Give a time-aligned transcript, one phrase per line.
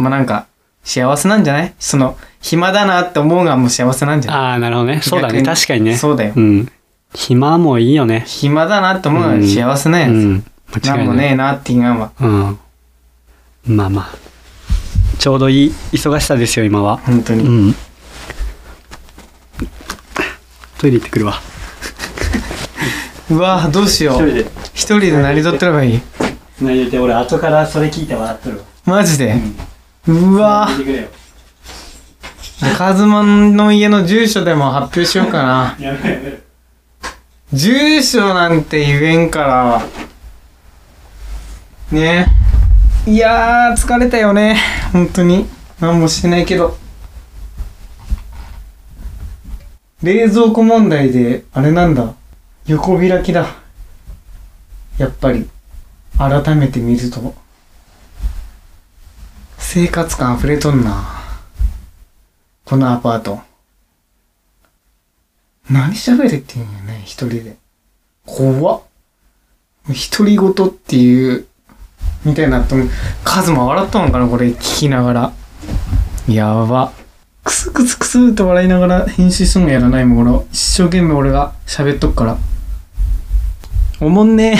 [0.00, 0.46] まあなんか、
[0.82, 1.74] 幸せなんじゃない？
[1.78, 4.40] その、暇だなって思うのがもう幸せなんじゃない？
[4.40, 5.00] ああ、なるほどね。
[5.02, 5.42] そうだね。
[5.42, 5.96] 確かにね。
[5.96, 6.72] そうだようん。
[7.14, 8.24] 暇もいいよね。
[8.26, 10.10] 暇だなって思うのが幸せなやつ。
[10.10, 10.44] うん。
[10.72, 11.06] 間なん違いない。
[11.08, 12.58] もねえなっていうのは、うん。
[13.76, 14.14] まあまあ。
[15.18, 16.96] ちょうどいい忙しさですよ、今は。
[16.98, 17.44] 本当に。
[17.44, 17.74] うん。
[20.78, 21.34] トイレ行ってくるわ。
[23.30, 24.26] うわどうしよう。
[24.26, 24.46] で。
[24.72, 26.00] 一人で成り取ってればいい？
[26.58, 28.64] 繋いでて、俺後からそれ聞いて笑っとるわ。
[28.86, 29.34] マジで？
[29.34, 29.40] うわ
[30.06, 31.08] 聞いてくれよ。
[32.76, 35.76] カズマンの家の住所でも発表しようかな。
[35.78, 36.36] やめろやめろ。
[37.52, 39.82] 住所なんて言えんから。
[41.90, 42.26] ね
[43.06, 44.58] いやー、疲れたよね。
[44.92, 45.46] 本当に。
[45.80, 46.78] 何もしてないけど。
[50.02, 52.14] 冷蔵庫問題で、あれなんだ。
[52.66, 53.46] 横開きだ。
[54.98, 55.48] やっぱり。
[56.18, 57.34] 改めて見ると。
[59.72, 61.00] 生活感溢れとんな。
[62.64, 63.38] このアパート。
[65.70, 67.56] 何喋れって言うんよね、一人で。
[68.26, 68.82] 怖っ。
[69.86, 71.46] 独り言っていう、
[72.24, 72.86] みたいなっても、
[73.22, 75.32] カズマ笑ったのかなこれ聞きながら。
[76.26, 76.92] やば。
[77.44, 80.46] クスクスクスって笑いながら編集するのやらないもん、俺。
[80.50, 82.38] 一生懸命俺が喋っとくから。
[84.00, 84.58] おもんね。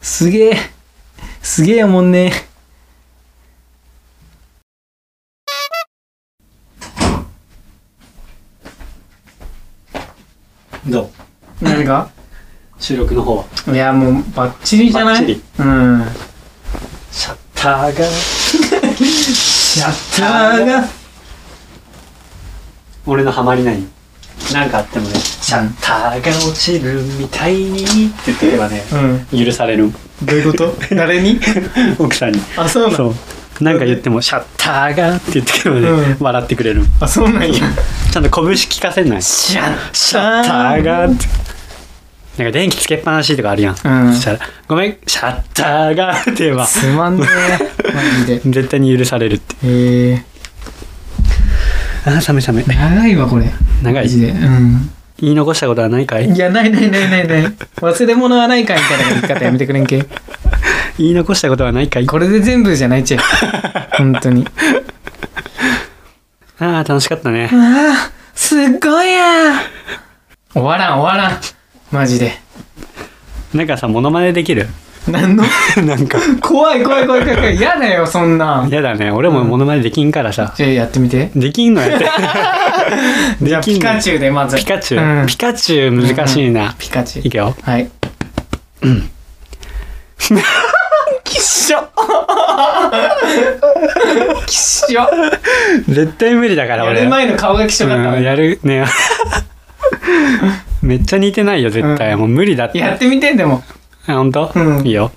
[0.00, 0.56] すげえ。
[1.42, 2.53] すげえおもんね
[10.86, 11.10] ど
[11.60, 11.64] う？
[11.64, 12.08] 何が？
[12.78, 13.44] 収録の方は。
[13.72, 15.14] いや、もう、バッチリじゃない？
[15.14, 16.04] バッチリうん。
[17.10, 18.04] シャッターが。
[18.10, 20.88] シャッターが。
[23.06, 23.82] 俺のハマりない？
[24.52, 27.92] なんかあってもね、シャッターが落ちるみたいにって
[28.26, 28.82] 言ってけばね、
[29.32, 29.44] うん。
[29.46, 29.90] 許される。
[30.22, 30.74] どういうこと？
[30.94, 31.40] 誰に？
[31.98, 32.40] 奥さんに。
[32.56, 32.96] あ、そうなの？
[32.96, 33.14] そう。
[33.60, 36.82] なんか言っても、シャッターがって言ってけばね、うん笑ってくれる。
[37.00, 37.60] あ、そうなんや。
[38.12, 39.22] ちゃんと拳聞かせない。
[39.22, 41.26] シシャッャッターがって。
[42.36, 43.74] なんか電気つけっぱなしとかあるやん。
[43.84, 47.92] うんそしたら、ごめん、シャッターがって言えば、つまんねえ。
[47.94, 48.40] マジで。
[48.50, 49.54] 絶対に許されるって。
[49.64, 50.22] へえ。
[52.06, 52.64] あー、寒い寒い。
[52.66, 53.50] 長いわ、これ。
[53.82, 54.04] 長い。
[54.04, 54.30] マジで。
[54.30, 54.90] うん。
[55.20, 56.28] 言い残したことはないかい？
[56.28, 57.52] いや、ないないないないない。
[57.80, 60.04] 忘れ物はないかみたいな言い方やめてくれんけ。
[60.98, 62.06] 言い残したことはないかい？
[62.06, 63.20] これで全部じゃないっちゃう。
[63.98, 64.46] 本当に。
[66.60, 67.50] ああ、楽しかったね。
[67.52, 69.60] ああ、すっごいや
[70.52, 71.40] 終わらん終わらん。
[71.90, 72.38] マジで。
[73.52, 74.68] なんかさ、モノマネできる？
[75.08, 75.44] なんの？
[75.84, 77.56] なんか、怖い怖い怖い怖い。
[77.56, 78.70] 嫌だよ、そんなん。
[78.70, 79.10] やだね。
[79.10, 80.54] 俺もモノマネできんからさ。
[80.56, 81.30] じゃあやってみて。
[81.36, 82.08] できんのやって。
[83.42, 84.56] じゃあピカチュウでまず。
[84.56, 85.26] ピカチうんュウ。
[85.26, 86.74] ピカチュウ難しいな。
[86.78, 87.26] ピカチュウ。
[87.26, 87.54] いくよ。
[87.62, 87.90] はい。
[91.34, 91.78] きっしょ
[94.46, 95.08] きっしょ
[95.88, 97.02] 絶対無理だからや俺。
[97.02, 98.84] る前の顔がきっしょかっうんやるね。
[100.80, 102.12] めっちゃ似てないよ、絶対。
[102.12, 102.78] うんもう無理だって。
[102.78, 103.64] やってみて、でも。
[104.06, 105.10] あ、ほんとうんいいよ。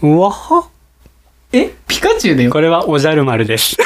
[0.00, 0.68] うわは
[1.52, 1.70] え？
[1.86, 2.50] ピカチュウだよ。
[2.50, 3.76] これはおじゃる丸です。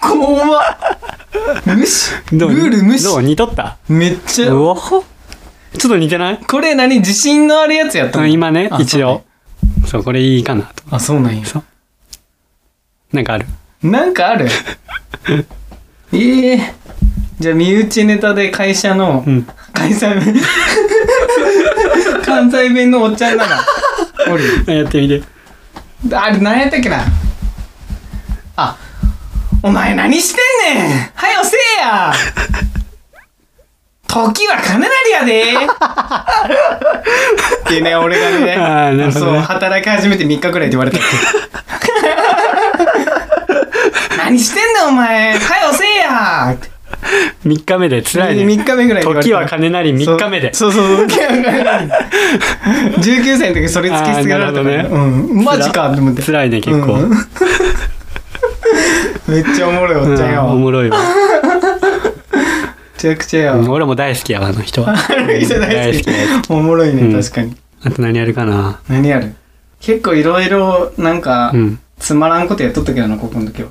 [0.00, 0.62] 怖っ
[1.66, 2.12] 無視？
[2.30, 2.50] ルどう？
[2.52, 3.02] ール無視？
[3.04, 3.22] どう？
[3.22, 3.76] 似とった？
[3.88, 4.50] めっちゃ。
[4.52, 5.02] うわは
[5.76, 6.38] ちょっと似てない？
[6.38, 6.98] これ何？
[6.98, 8.24] 自信のあるやつやったの？
[8.24, 9.24] うん今ね、あ一応。
[9.86, 10.82] そう、これいいかなと。
[10.90, 11.44] あ、そうなんや。
[11.46, 11.64] そう。
[13.12, 13.46] なんかある？
[13.82, 14.48] なんかある？
[16.12, 16.74] ええ
[17.40, 19.46] じゃあ、身内ネタで会社の、うん。
[19.72, 20.36] 関西弁、
[22.24, 23.64] 関西弁のおっちゃんなら、
[24.28, 24.64] おる。
[24.66, 25.22] やってみて。
[26.14, 27.04] あれ、何やったっけな？
[28.56, 28.76] あ、
[29.62, 30.40] お前何して
[30.74, 31.10] んねん？
[31.14, 32.12] はよせえや
[34.12, 35.42] 時は金なりやで。
[37.64, 39.32] ってね、俺がね、あーなるほどね。
[39.32, 40.98] そう、働き始めて3日くらいで言われた。
[44.18, 45.32] 何してんねんお前。
[45.38, 46.54] はよせえや。
[47.46, 48.44] 3日目で辛いね。
[48.44, 49.22] 3日目ぐらいで言われた。
[49.22, 50.52] 時は金なり3日目で。
[50.52, 51.88] そうそうそう時は金なり。
[52.98, 55.42] 19歳の時それ突きつけられたから、あーなるほうん。
[55.42, 56.20] マジかって思って。
[56.22, 56.92] 辛いね、結構。
[56.92, 57.10] うん。
[59.28, 60.98] めっちゃおもろいおっちゃんやうんおもろいわ。
[63.02, 63.58] ちゃくちゃやわ。
[63.58, 64.94] うん俺も大好きやわ、あの人は。
[65.10, 66.02] 大好
[66.44, 66.52] き。
[66.52, 67.20] おもろいね、うん。
[67.20, 67.56] 確かに。
[67.82, 68.80] あと何やるかな。
[68.88, 69.34] 何やる？
[69.80, 71.80] 結構いろいろなんか、うん。
[71.98, 73.70] つまらんことやっとったけどな高校の時は。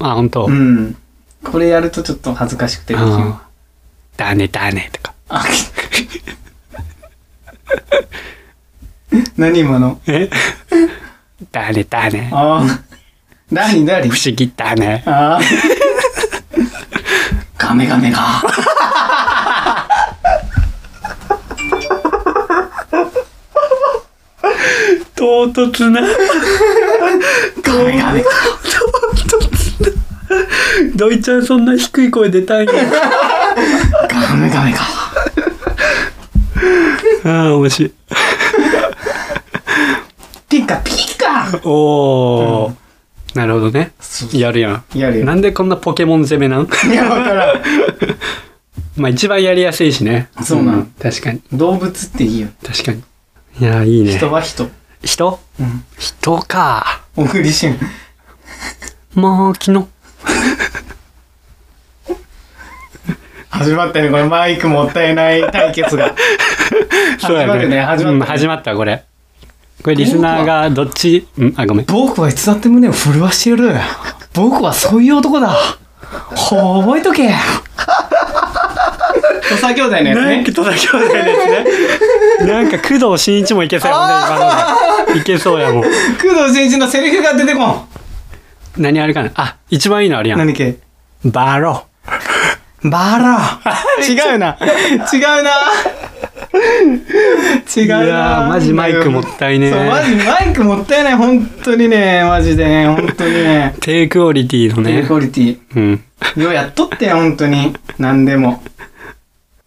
[0.00, 0.52] あ、ほんとう。
[0.52, 0.96] ん。
[1.42, 5.14] これやるとちょっと恥ずかしくてだねだねとか。
[5.30, 5.44] あ
[9.38, 9.98] 何今の？
[10.06, 10.28] え？
[11.50, 12.28] だねだね。
[12.32, 12.80] ああ
[13.50, 15.02] 何何不思議だね。
[15.06, 15.40] ああ
[17.68, 18.18] ガメガメが
[25.14, 26.00] 唐突な。
[26.00, 28.30] ガメガメか。
[30.96, 32.72] ドイちゃんそんな低い声出たんや。
[34.08, 34.86] ガメガメか。
[37.26, 37.92] ああ、面白い。
[40.48, 42.77] ピカピカおー。
[43.38, 43.92] なるほどね。
[44.32, 44.84] やるやん。
[44.98, 45.24] やるよ。
[45.24, 47.62] なんでこんなポケモン攻めなんいや、わからん。
[49.00, 50.28] まあ一番やりやすいしね。
[50.42, 51.40] そうなの確かに。
[51.52, 52.48] 動物っていいよ。
[52.66, 53.04] 確かに。
[53.60, 54.16] いや、いいね。
[54.16, 54.68] 人は人。
[55.04, 55.38] 人？
[55.60, 55.84] うん。
[55.98, 57.02] 人か。
[57.14, 57.78] 小栗旬。
[59.14, 59.86] もう昨日。
[63.50, 66.16] 始まったね、これマイクもったいない対決が。
[67.22, 69.04] 始まるね、始まうんった、始まった、これ。
[69.82, 71.86] これリスナーがどっち、んあ、ごめん。
[71.86, 73.74] 僕はいつだって胸を震わしている。
[74.34, 75.56] 僕はそういう男だ。
[76.34, 77.30] 覚えとけ。
[79.48, 80.44] 土佐兄弟のやつね。
[80.52, 81.24] 戸田兄弟のや
[82.38, 82.46] つね。
[82.46, 85.20] なんか工藤新一もいけそうやもんね、今ので。
[85.20, 85.82] いけそうやもん。
[85.82, 85.88] 工
[86.44, 87.88] 藤新一のセリフが出てこん。
[88.76, 89.30] 何あるかな？
[89.34, 90.38] あ、一番いいのあるやん。
[90.38, 90.76] 何系？
[91.24, 91.84] バロ
[92.84, 93.60] バラ
[94.06, 94.56] 違うな。
[94.60, 95.50] 違うな。
[96.52, 98.04] 違うな。
[98.04, 101.16] いやーマジマイクもったいねそう、マジマイクもったいない。
[101.16, 103.74] 本当にね、マジでね、本当にね。
[103.80, 105.14] 低クオリティの低ねク。
[105.14, 105.58] オリティ。
[105.76, 106.04] うん。
[106.42, 107.74] ようやっとってよ、本当に。
[107.98, 108.62] 何でも。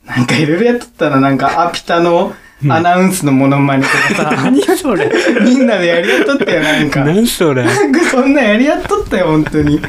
[0.06, 2.34] なんかいろいろやっとったら、なんか、アピタの
[2.70, 5.10] アナウンスのモノマネとかさ、 何それ
[5.44, 7.04] みんなでやりやっとったよ、なんか。
[7.04, 9.80] 何それなんかそんなんやりやっとったよ、本当に。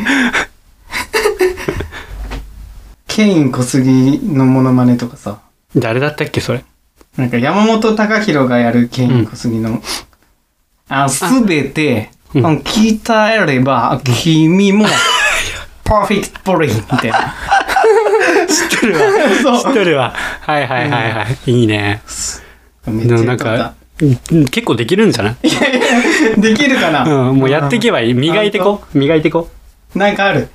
[3.08, 5.40] ケイン小杉のモノマネとかさ、
[5.76, 6.64] 誰だったっけそれ。
[7.16, 9.82] なんか山本隆弘がやるケイン小杉の、
[10.88, 14.86] あ、すべて、うんうん鍛えれば、君も、
[15.84, 17.34] パーフェクトボディみたいな。
[18.48, 19.58] 知ってるわ。
[19.60, 20.14] 知ってるわ。
[20.40, 21.50] はいはいはいはい。
[21.50, 22.00] いいね。
[22.86, 26.40] めっちゃやっとったか、うん結構できるんじゃない？
[26.40, 28.14] できるかな、うん、もうやっていけばいい。
[28.14, 28.82] 磨いてこ。
[28.94, 29.50] 磨いてこ。
[29.94, 30.48] なんかある。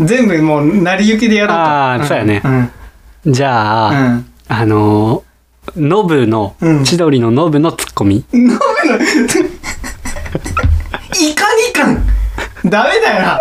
[0.00, 1.92] 全部もう、成り行きでやろうか。
[1.94, 3.32] あーそうやねうん。
[3.32, 4.26] じゃあ、うん。
[4.48, 5.27] あのー、
[5.76, 8.24] ノブの、うん千鳥のノブのツッコミ。
[8.32, 8.60] 飲むの、い
[11.34, 12.04] かにかん
[12.68, 13.40] ダメだよな。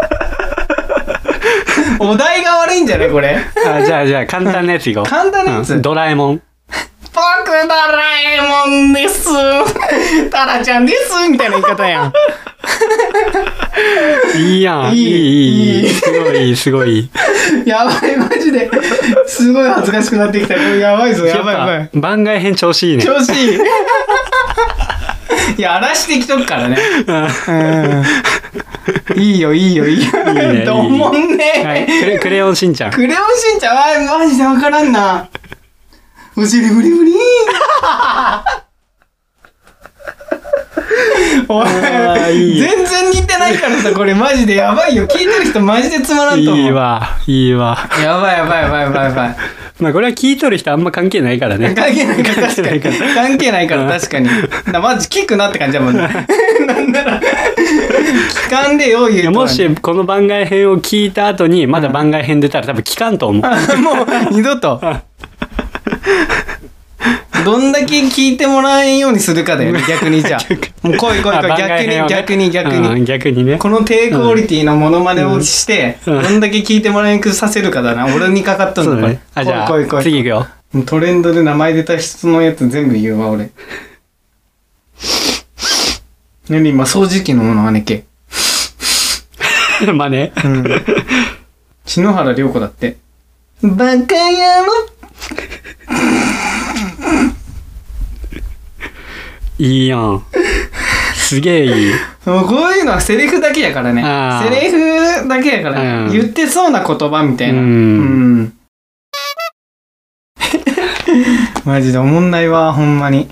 [2.00, 3.38] お題が悪いんじゃないこれ。
[3.65, 5.03] あじゃあじゃあ簡単なやついこう。
[5.03, 6.41] 簡単なやつうんドラえもん。
[7.13, 7.21] 僕ド
[7.68, 9.25] ラえもんです。
[10.29, 11.27] タラちゃんです。
[11.29, 12.13] みたいな言い方やん。
[14.38, 14.94] いいやん。
[14.94, 15.90] いいいい、いい。
[15.90, 17.10] すごいすごい。
[17.66, 18.69] やばい、マジで。
[19.25, 20.56] すごい恥ずかしくなってきた。
[20.56, 21.90] やばいぞ、やばいやばい。
[21.94, 23.04] 番外編調子いいね。
[23.04, 23.60] 調子いい。
[25.58, 26.78] いや、荒らしてきとくからね。
[27.08, 27.12] う
[29.18, 29.22] ん。
[29.22, 30.12] いいよ、いいよ、いいよ。
[30.28, 31.63] いいねどうもんね。
[31.63, 31.86] はい。
[31.86, 32.92] クレクレヨンしんちゃん。
[32.92, 35.30] クレヨンしんちゃん、あマジでわからんな。
[36.36, 37.16] お尻ブリブリー
[42.32, 45.08] いい全然似てないからさ、これマジでやばいよ。
[45.08, 46.66] 聞いてる人マジでつまらんと思う。
[46.66, 47.78] いいわ、いいわ。
[48.04, 49.36] やばいやばいやばいやばいやばい。
[49.80, 51.74] まあこれは聞いとる人あんま関係ないからね。
[51.76, 52.82] 関係ないから確かに。
[53.14, 54.30] 関係ないから確かに。
[54.72, 56.02] だマジ聞くなって感じだもんね。
[56.66, 63.77] なんなら、聞かんでよ、言うとはねもしこの番外編を聞いた後にまだ番外編出たら多分聞かんと思う。
[63.77, 64.82] もう二度と。
[67.48, 70.86] どんだけ聞いてもらえんようにするかだよね、逆にじゃあ。
[70.86, 73.06] もう来い来いあ来い、逆に、ね逆に、逆うんに。
[73.06, 73.58] 逆にね。
[73.58, 78.13] この低クオリティのモノマネをして、うんどんだけ聞いてもらえんくさせるかだな。
[78.13, 79.22] 俺にかかったんだ、これそうだね。。
[79.34, 80.04] あ、じゃあ来い来い。
[80.04, 80.84] 次行くよ。
[80.86, 83.51] トレンドで名前出た人のやつ全部言うわ、俺。
[86.50, 88.04] 何今、掃除機のものまね系。
[89.94, 90.34] まあね。
[90.44, 90.66] うん。
[91.86, 92.98] 篠原涼子だって。
[93.63, 93.96] バカ野
[94.66, 94.88] 郎
[99.60, 100.24] いいやん。
[101.16, 101.94] すげえいい。
[102.26, 104.44] もうこういうのはセリフだけやからねあ。
[104.46, 107.60] ーセリフだけやから、うん言ってそうな言葉みたいな。
[107.60, 107.70] うんう
[108.44, 108.54] ん
[111.66, 113.28] マジでおもんないわ、ほんまに。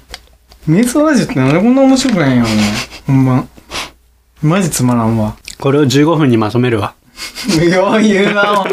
[0.67, 2.55] 瞑想ラジオってなんでこんな面白くないんやろね。
[3.07, 3.45] ほんま。
[4.41, 5.35] マジつまらんわ。
[5.59, 6.94] これを15分にまとめるわ。
[7.71, 8.67] よう言うわ、ほん。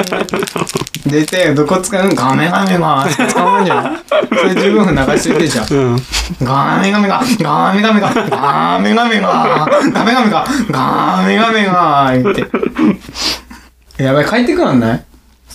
[1.11, 2.15] 出て、どこ使うん？
[2.15, 3.07] ガメガメが。
[3.09, 3.99] 使うんじゃん。
[4.09, 5.67] それ15分流しといてじゃん。
[5.71, 5.97] うん。
[6.43, 14.03] ガメガメが、ガメガメが、ガメガメが、ガメガメが、ガメガメが、言って。
[14.03, 15.05] やばい、帰ってくなんない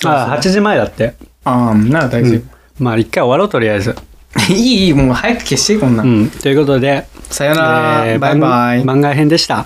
[0.06, 1.15] あ、8時前だって。
[1.44, 2.41] ああ、なら大丈夫
[2.84, 3.96] まあ一回終わろうとりあえず。
[4.50, 6.29] いい、いい、もう早く消して、こんなうん。
[6.29, 8.77] ということで、さよなら、えーバイバイ。
[8.79, 9.65] 番番外編でした。